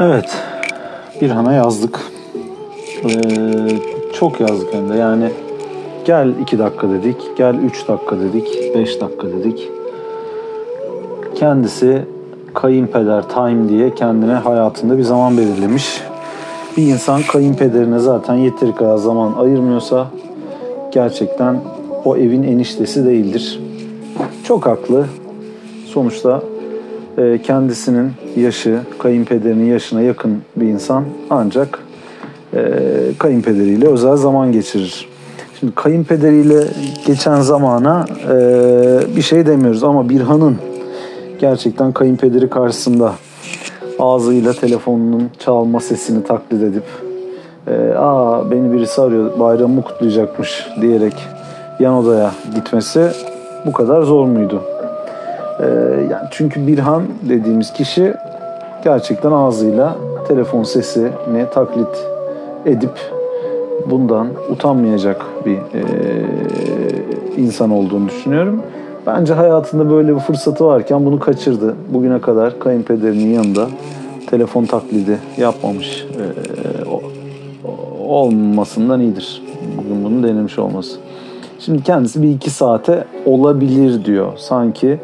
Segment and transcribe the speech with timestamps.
[0.00, 0.42] Evet.
[1.20, 2.00] Bir hana yazdık.
[3.04, 3.10] Ee,
[4.12, 4.94] çok yazdık hem de.
[4.94, 5.30] Yani
[6.04, 7.16] gel iki dakika dedik.
[7.36, 8.74] Gel üç dakika dedik.
[8.74, 9.70] Beş dakika dedik.
[11.34, 12.02] Kendisi
[12.54, 16.02] kayınpeder time diye kendine hayatında bir zaman belirlemiş.
[16.76, 20.06] Bir insan kayınpederine zaten yeteri kadar zaman ayırmıyorsa
[20.92, 21.60] gerçekten
[22.04, 23.60] o evin eniştesi değildir.
[24.44, 25.06] Çok haklı.
[25.86, 26.42] Sonuçta
[27.42, 31.78] kendisinin yaşı, kayınpederinin yaşına yakın bir insan ancak
[32.54, 32.60] e,
[33.18, 35.08] kayınpederiyle özel zaman geçirir.
[35.60, 36.64] Şimdi kayınpederiyle
[37.06, 38.36] geçen zamana e,
[39.16, 40.56] bir şey demiyoruz ama bir hanın
[41.40, 43.12] gerçekten kayınpederi karşısında
[43.98, 46.84] ağzıyla telefonunun çalma sesini taklit edip
[47.66, 51.14] e, aa beni birisi arıyor bayramımı kutlayacakmış diyerek
[51.80, 53.08] yan odaya gitmesi
[53.66, 54.62] bu kadar zor muydu?
[55.60, 55.64] E,
[56.10, 58.14] yani çünkü Birhan dediğimiz kişi
[58.84, 59.96] gerçekten ağzıyla
[60.28, 62.06] telefon sesini taklit
[62.66, 63.12] edip
[63.90, 65.82] bundan utanmayacak bir e,
[67.36, 68.62] insan olduğunu düşünüyorum.
[69.06, 71.74] Bence hayatında böyle bir fırsatı varken bunu kaçırdı.
[71.94, 73.66] Bugüne kadar kayınpederinin yanında
[74.30, 76.24] telefon taklidi yapmamış e,
[78.08, 79.42] olmasından iyidir.
[79.78, 80.98] Bugün bunu denemiş olması.
[81.58, 84.32] Şimdi kendisi bir iki saate olabilir diyor.
[84.36, 84.98] Sanki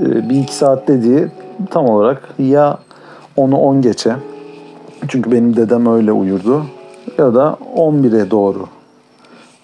[0.00, 1.28] bir iki saat dediği
[1.70, 2.78] tam olarak ya
[3.36, 4.16] onu on geçe
[5.08, 6.64] çünkü benim dedem öyle uyurdu
[7.18, 8.66] ya da 11'e doğru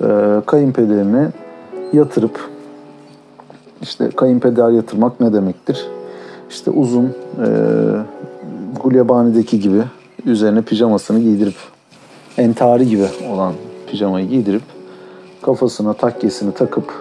[0.04, 1.28] e, kayınpederini
[1.92, 2.40] yatırıp
[3.82, 5.86] işte kayınpeder yatırmak ne demektir?
[6.50, 7.46] İşte uzun e,
[8.82, 9.82] Gulyabani'deki gibi
[10.26, 11.56] üzerine pijamasını giydirip
[12.38, 13.52] entari gibi olan
[13.90, 14.62] pijamayı giydirip
[15.42, 16.92] kafasına takkesini takıp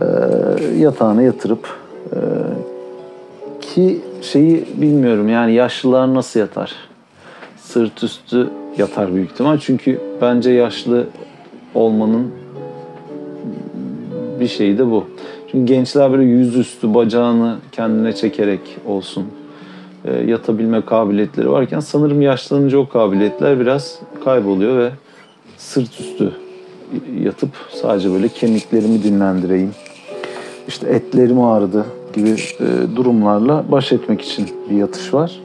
[0.00, 0.04] e,
[0.78, 1.68] yatağına yatırıp
[2.12, 2.18] e,
[3.60, 6.72] ki şeyi bilmiyorum yani yaşlılar nasıl yatar?
[7.56, 9.58] Sırt üstü yatar büyük ihtimal.
[9.58, 11.06] Çünkü bence yaşlı
[11.74, 12.30] olmanın
[14.40, 15.04] bir şeyi de bu.
[15.50, 19.24] Çünkü gençler böyle yüzüstü bacağını kendine çekerek olsun
[20.04, 24.90] e, yatabilme kabiliyetleri varken sanırım yaşlanınca o kabiliyetler biraz kayboluyor ve
[25.56, 26.32] sırt üstü
[27.22, 29.70] yatıp sadece böyle kemiklerimi dinlendireyim.
[30.68, 35.40] İşte etlerim ağrıdı gibi e, durumlarla baş etmek için bir yatış var.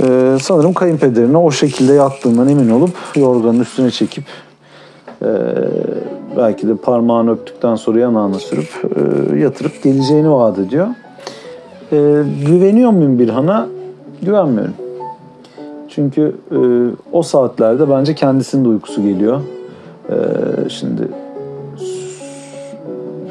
[0.00, 4.24] E, sanırım kayınpederine o şekilde yattığından emin olup yorganın üstüne çekip
[5.22, 5.28] e,
[6.36, 8.68] belki de parmağını öptükten sonra yanağına sürüp
[9.34, 10.86] e, yatırıp geleceğini vaat ediyor.
[11.92, 11.96] E,
[12.46, 13.68] güveniyor muyum Birhan'a?
[14.22, 14.74] Güvenmiyorum.
[15.88, 16.58] Çünkü e,
[17.12, 19.40] o saatlerde bence kendisinin de uykusu geliyor.
[20.10, 20.14] E,
[20.68, 21.08] şimdi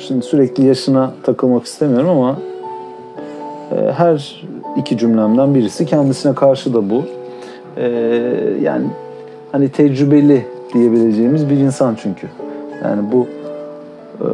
[0.07, 2.37] şimdi sürekli yaşına takılmak istemiyorum ama
[3.71, 4.45] e, her
[4.77, 7.03] iki cümlemden birisi kendisine karşı da bu.
[7.77, 7.87] E,
[8.61, 8.85] yani
[9.51, 12.27] hani tecrübeli diyebileceğimiz bir insan çünkü.
[12.83, 13.27] Yani bu
[14.21, 14.27] e,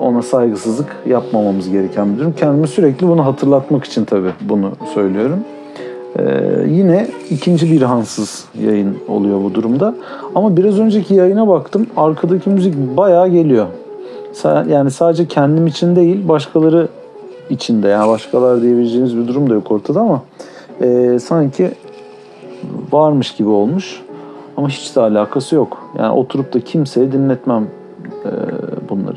[0.00, 2.32] ona saygısızlık yapmamamız gereken bir durum.
[2.32, 5.38] Kendimi sürekli bunu hatırlatmak için tabii bunu söylüyorum.
[6.18, 6.22] Ee,
[6.68, 9.94] yine ikinci bir hansız yayın oluyor bu durumda.
[10.34, 11.86] Ama biraz önceki yayına baktım.
[11.96, 13.66] Arkadaki müzik bayağı geliyor.
[14.68, 16.88] Yani sadece kendim için değil başkaları
[17.50, 17.88] için de.
[17.88, 20.22] Yani başkalar diyebileceğimiz bir durum da yok ortada ama
[20.80, 21.70] e, sanki
[22.92, 24.02] varmış gibi olmuş.
[24.56, 25.90] Ama hiç de alakası yok.
[25.98, 27.66] Yani oturup da kimseye dinletmem
[28.24, 28.30] e,
[28.88, 29.16] bunları.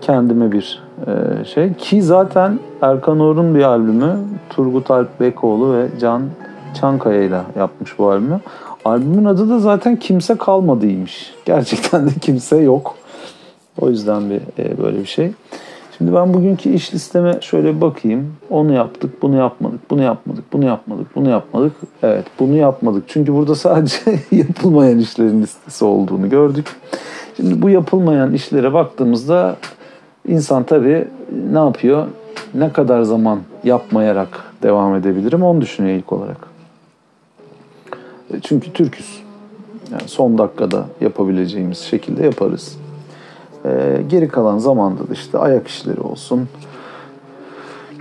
[0.00, 1.74] Kendime bir e, şey.
[1.74, 4.16] Ki zaten Erkan Orhun bir albümü
[4.50, 6.22] Turgut Alp Bekoğlu ve Can
[6.80, 8.40] Çankaya ile yapmış bu albümü.
[8.84, 11.34] Albümün adı da zaten Kimse Kalmadıymış.
[11.44, 12.94] Gerçekten de kimse yok.
[13.80, 15.32] O yüzden bir e, böyle bir şey.
[15.98, 18.34] Şimdi ben bugünkü iş listeme şöyle bakayım.
[18.50, 21.72] Onu yaptık, bunu yapmadık, bunu yapmadık, bunu yapmadık, bunu yapmadık.
[22.02, 23.04] Evet, bunu yapmadık.
[23.06, 23.96] Çünkü burada sadece
[24.32, 26.66] yapılmayan işlerin listesi olduğunu gördük.
[27.36, 29.56] Şimdi bu yapılmayan işlere baktığımızda
[30.28, 31.08] insan tabii
[31.52, 32.06] ne yapıyor?
[32.54, 34.28] Ne kadar zaman yapmayarak
[34.62, 36.48] devam edebilirim onu düşünüyor ilk olarak.
[38.34, 39.22] E, çünkü Türküz.
[39.92, 42.78] Yani son dakikada yapabileceğimiz şekilde yaparız.
[43.64, 46.48] E, geri kalan zamanda da işte ayak işleri olsun,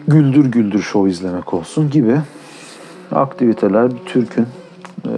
[0.08, 2.22] güldür güldür show izlemek olsun gibi
[3.12, 4.48] aktiviteler bir Türk'ün
[5.06, 5.12] e,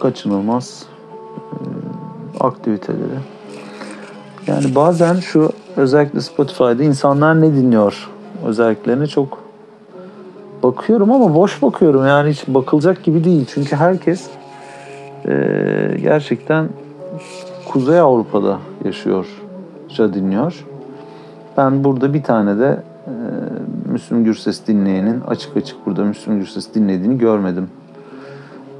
[0.00, 0.86] kaçınılmaz
[1.52, 1.58] e,
[2.40, 3.18] aktiviteleri.
[4.46, 8.08] Yani bazen şu özellikle Spotify'da insanlar ne dinliyor
[8.44, 9.38] özelliklerine çok
[10.62, 13.46] bakıyorum ama boş bakıyorum yani hiç bakılacak gibi değil.
[13.54, 14.26] Çünkü herkes
[15.28, 15.32] e,
[16.02, 16.68] gerçekten
[17.68, 19.26] Kuzey Avrupa'da yaşıyor,
[19.98, 20.64] dinliyor.
[21.56, 23.12] Ben burada bir tane de e,
[23.92, 27.68] Müslüm Gürses dinleyenin açık açık burada Müslüm Gürses dinlediğini görmedim.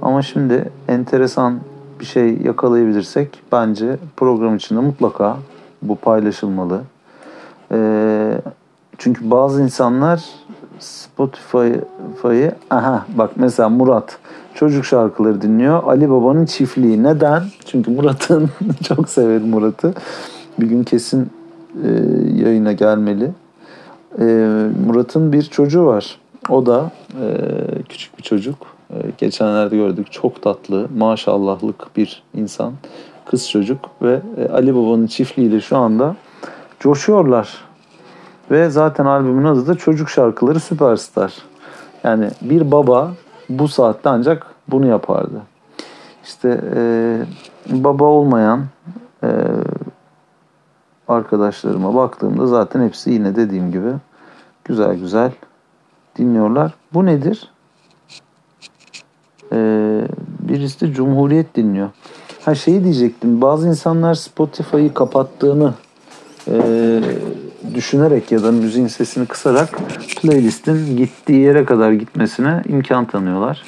[0.03, 1.61] Ama şimdi enteresan
[2.01, 5.37] bir şey yakalayabilirsek bence program içinde mutlaka
[5.83, 6.81] bu paylaşılmalı.
[7.73, 8.41] Ee,
[8.99, 10.25] çünkü bazı insanlar
[10.79, 14.19] Spotify'ı aha bak mesela Murat
[14.55, 15.83] çocuk şarkıları dinliyor.
[15.85, 17.03] Ali Baba'nın çiftliği.
[17.03, 17.43] Neden?
[17.67, 18.51] Çünkü Murat'ın
[18.89, 19.95] çok severim Murat'ı.
[20.59, 21.31] Bir gün kesin
[21.85, 21.89] e,
[22.43, 23.31] yayına gelmeli.
[24.19, 24.25] E,
[24.87, 26.19] Murat'ın bir çocuğu var.
[26.49, 26.91] O da
[27.23, 27.29] e,
[27.89, 28.57] küçük bir çocuk.
[28.91, 30.13] E, geçenlerde gördük.
[30.13, 32.73] Çok tatlı, maşallahlık bir insan.
[33.25, 36.17] Kız çocuk ve e, Ali Baba'nın çiftliğiyle şu anda
[36.81, 37.65] coşuyorlar.
[38.51, 41.35] Ve zaten albümün adı da Çocuk Şarkıları Süperstar.
[42.05, 43.13] Yani bir baba
[43.49, 45.43] bu saatte ancak bunu yapardı.
[46.25, 47.19] İşte e,
[47.71, 48.65] baba olmayan
[49.25, 49.29] e,
[51.09, 53.93] arkadaşlarıma baktığımda zaten hepsi yine dediğim gibi
[54.65, 55.33] güzel güzel
[56.19, 56.75] dinliyorlar.
[56.95, 57.51] Bu nedir?
[59.53, 60.03] Ee,
[60.41, 61.89] birisi de Cumhuriyet dinliyor.
[62.45, 63.41] Ha şeyi diyecektim.
[63.41, 65.75] Bazı insanlar Spotify'ı kapattığını
[66.49, 67.01] e,
[67.75, 69.79] düşünerek ya da müziğin sesini kısarak
[70.23, 73.63] playlistin gittiği yere kadar gitmesine imkan tanıyorlar.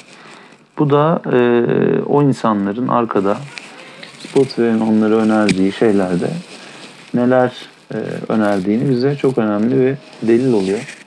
[0.79, 1.39] Bu da e,
[2.01, 3.37] o insanların arkada
[4.19, 6.29] Spotify'ın onlara önerdiği şeylerde
[7.13, 7.51] neler
[7.93, 7.97] e,
[8.29, 9.97] önerdiğini bize çok önemli bir
[10.27, 10.97] delil oluyor.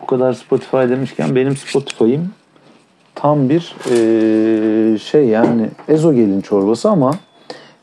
[0.00, 2.30] Bu kadar Spotify demişken benim Spotify'ım
[3.14, 7.14] tam bir e, şey yani ezogelin çorbası ama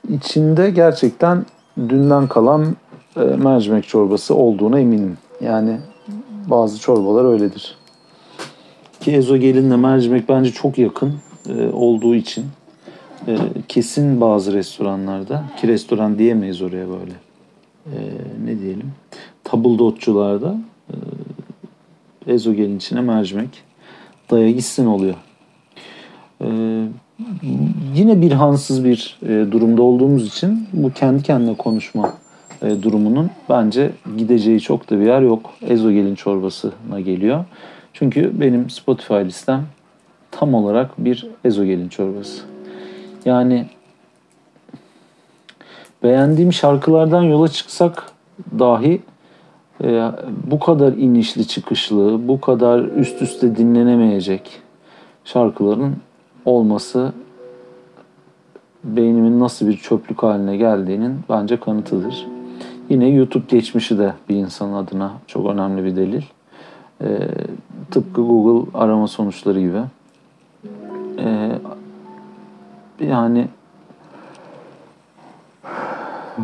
[0.09, 1.45] içinde gerçekten
[1.77, 2.75] dünden kalan
[3.15, 5.17] e, mercimek çorbası olduğuna eminim.
[5.41, 5.77] Yani
[6.47, 7.77] bazı çorbalar öyledir.
[8.99, 11.13] Ki ezogelinle mercimek bence çok yakın
[11.49, 12.45] e, olduğu için
[13.27, 13.37] e,
[13.67, 17.28] kesin bazı restoranlarda ki restoran diyemeyiz oraya böyle
[17.85, 17.97] e,
[18.45, 18.91] ne diyelim
[19.43, 20.57] tabuldotçularda
[20.89, 20.95] e,
[22.33, 23.49] ezogelin içine mercimek
[24.31, 25.15] daya gitsin oluyor.
[26.41, 26.85] Ee,
[27.95, 32.13] yine bir hansız bir e, durumda olduğumuz için bu kendi kendine konuşma
[32.61, 35.53] e, durumunun bence gideceği çok da bir yer yok.
[35.67, 37.45] Ezogelin çorbasına geliyor.
[37.93, 39.65] Çünkü benim Spotify listem
[40.31, 42.41] tam olarak bir ezogelin çorbası.
[43.25, 43.65] Yani
[46.03, 48.11] beğendiğim şarkılardan yola çıksak
[48.59, 49.01] dahi
[49.83, 50.11] e,
[50.51, 54.61] bu kadar inişli çıkışlı, bu kadar üst üste dinlenemeyecek
[55.25, 55.95] şarkıların
[56.45, 57.13] olması
[58.83, 62.27] beynimin nasıl bir çöplük haline geldiğinin bence kanıtıdır.
[62.89, 66.23] Yine YouTube geçmişi de bir insan adına çok önemli bir delil.
[67.01, 67.07] E,
[67.91, 69.81] tıpkı Google arama sonuçları gibi.
[71.19, 71.51] E,
[72.99, 73.47] yani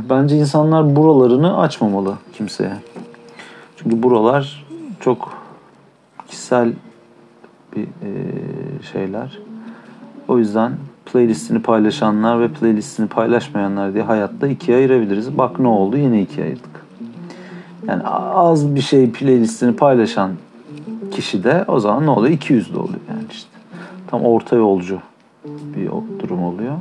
[0.09, 2.73] bence insanlar buralarını açmamalı kimseye.
[3.77, 4.65] Çünkü buralar
[4.99, 5.33] çok
[6.27, 6.73] kişisel
[7.75, 8.11] bir e,
[8.93, 9.39] şeyler.
[10.27, 10.71] O yüzden
[11.05, 15.37] playlistini paylaşanlar ve playlistini paylaşmayanlar diye hayatta ikiye ayırabiliriz.
[15.37, 16.85] Bak ne oldu yine ikiye ayırdık.
[17.87, 18.03] Yani
[18.33, 20.31] az bir şey playlistini paylaşan
[21.11, 22.33] kişi de o zaman ne oluyor?
[22.33, 23.49] 200 de oluyor yani işte.
[24.07, 24.99] Tam orta yolcu
[25.45, 25.89] bir
[26.19, 26.75] durum oluyor.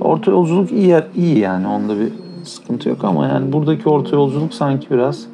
[0.00, 2.12] Orta yolculuk iyi, iyi yani onda bir
[2.44, 5.26] sıkıntı yok ama yani buradaki orta yolculuk sanki biraz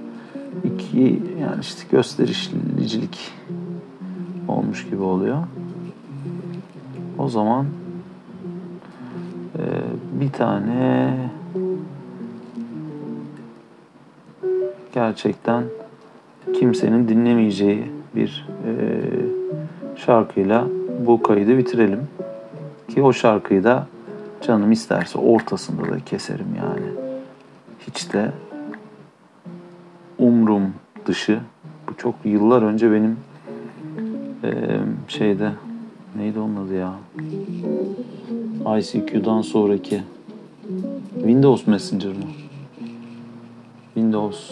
[0.64, 3.32] iki yani işte gösterişlicilik
[4.48, 5.38] olmuş gibi oluyor.
[7.18, 7.66] O zaman
[9.58, 9.62] e,
[10.20, 11.14] bir tane
[14.94, 15.64] gerçekten
[16.58, 18.73] kimsenin dinlemeyeceği bir e,
[19.96, 20.66] şarkıyla
[21.06, 22.08] bu kaydı bitirelim.
[22.88, 23.87] Ki o şarkıyı da
[24.42, 27.00] canım isterse ortasında da keserim yani.
[27.87, 28.32] Hiç de
[30.18, 30.75] umrum
[31.06, 31.40] dışı.
[31.88, 33.16] Bu çok yıllar önce benim
[34.44, 34.50] e,
[35.08, 35.52] şeyde
[36.16, 36.94] neydi onun adı ya?
[38.78, 40.02] ICQ'dan sonraki
[41.14, 42.25] Windows Messenger mı?
[43.94, 44.50] Windows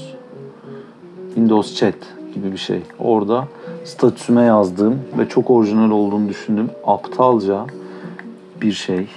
[1.26, 1.94] Windows Chat
[2.34, 2.82] gibi bir şey.
[2.98, 3.48] Orada
[3.84, 7.66] statüsüme yazdığım ve çok orijinal olduğunu düşündüğüm aptalca
[8.62, 9.08] bir şey.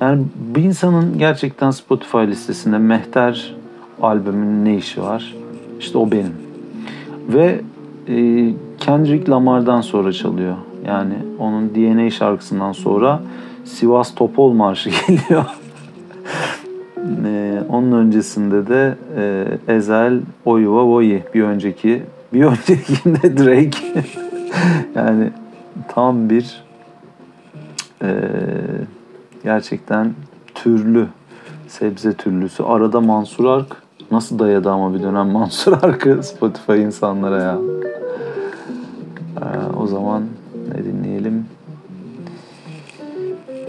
[0.00, 3.54] Yani bir insanın gerçekten Spotify listesinde Mehter
[4.02, 5.34] albümünün ne işi var?
[5.80, 6.34] İşte o benim.
[7.28, 7.60] Ve
[8.08, 10.56] e, Kendrick Lamar'dan sonra çalıyor.
[10.86, 13.22] Yani onun DNA şarkısından sonra
[13.64, 15.44] Sivas Topol Marşı geliyor.
[17.24, 22.02] e, onun öncesinde de e, Ezel Oyuva Voyi bir önceki
[22.32, 23.78] bir öncekinde Drake
[24.94, 25.30] yani
[25.88, 26.64] tam bir
[28.02, 28.10] e,
[29.42, 30.14] gerçekten
[30.54, 31.08] türlü
[31.68, 32.62] sebze türlüsü.
[32.62, 33.76] Arada Mansur Ark
[34.10, 37.58] Nasıl dayadı ama bir dönem Mansur Arkı Spotify insanlara ya.
[39.86, 40.22] zaman
[40.74, 41.46] ne dinleyelim?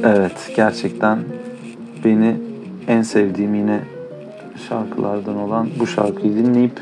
[0.04, 1.20] Evet gerçekten
[2.06, 2.38] beni
[2.88, 3.80] en sevdiğim yine
[4.70, 6.82] şarkılardan olan bu şarkıyı dinleyip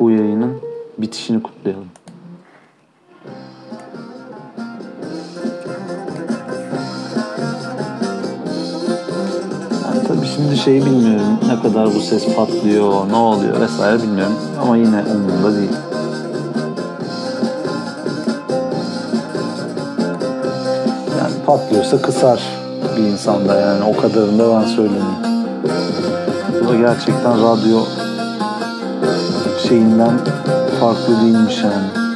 [0.00, 0.52] bu yayının
[0.98, 1.88] bitişini kutlayalım.
[10.38, 15.56] Şimdi şeyi bilmiyorum ne kadar bu ses patlıyor, ne oluyor vesaire bilmiyorum ama yine umurumda
[15.56, 15.70] değil.
[21.20, 22.42] Yani patlıyorsa kısar
[22.96, 25.18] bir insanda yani o kadarını da ben söylemeyeyim.
[26.64, 27.78] Bu da gerçekten radyo
[29.68, 30.18] şeyinden
[30.80, 32.07] farklı değilmiş yani.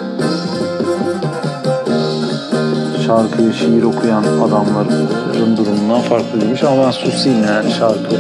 [3.13, 8.17] Şarkıya şiir okuyan adamların durumundan farklı değilmiş ama ben susayım yani şarkı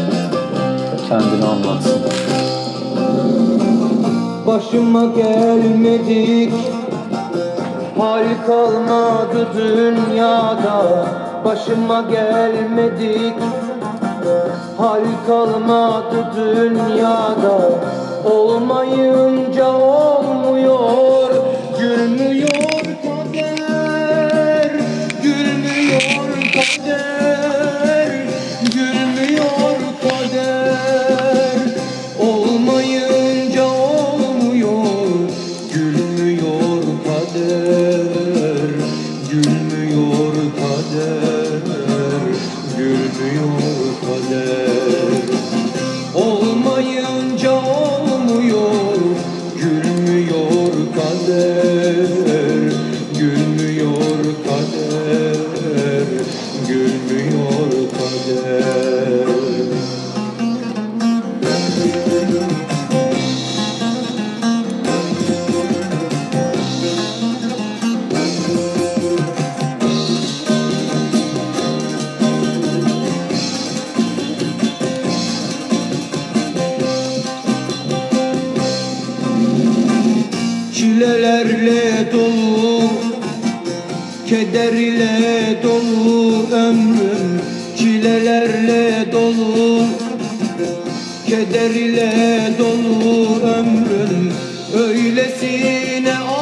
[1.08, 2.02] kendini anlatsın.
[4.46, 6.52] Başıma gelmedik.
[7.98, 11.06] Hal kalmadı dünyada.
[11.44, 13.34] Başıma gelmedik.
[14.78, 17.70] Hal kalmadı dünyada.
[18.24, 21.01] Olmayınca olmuyor
[26.78, 27.01] Good.
[81.42, 82.90] Çilelerle dolu
[84.28, 87.40] Keder ile dolu ömrüm
[87.78, 89.84] Çilelerle dolu.
[91.26, 94.32] Keder ile dolu ömrüm
[94.74, 96.41] Öylesine ağlıyor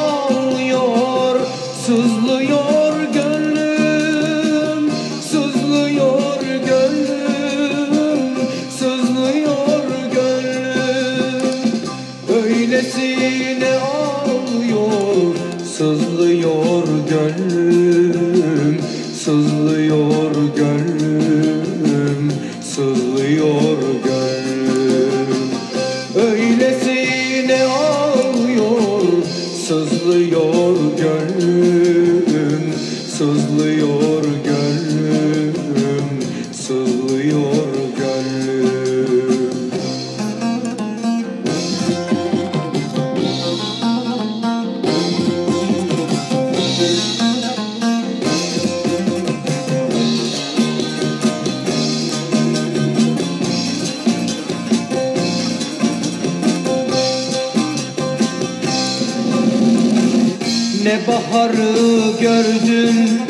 [61.07, 63.21] baharı gördüm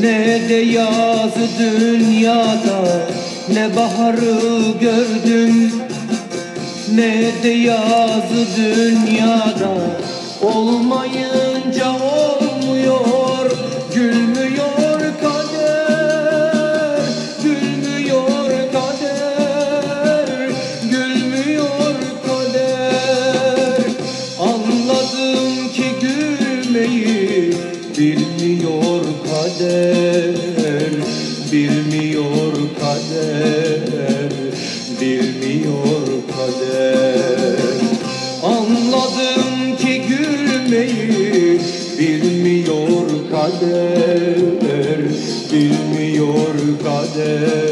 [0.00, 3.06] ne de yazı dünyada
[3.48, 4.38] Ne baharı
[4.80, 5.72] gördüm
[6.94, 9.74] ne de yazı dünyada.
[10.42, 12.35] Olmayınca olmuyor
[36.36, 37.56] kader
[38.44, 41.60] Anladım ki gülmeyi
[41.98, 45.00] Bilmiyor kader
[45.52, 47.65] Bilmiyor kader